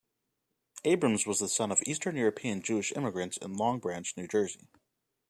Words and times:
Abrams 0.83 1.27
was 1.27 1.37
the 1.37 1.47
son 1.47 1.71
of 1.71 1.83
Eastern 1.85 2.15
European 2.15 2.63
Jewish 2.63 2.91
immigrants 2.93 3.37
in 3.37 3.53
Long 3.53 3.77
Branch, 3.77 4.11
New 4.17 4.27
Jersey. 4.27 4.67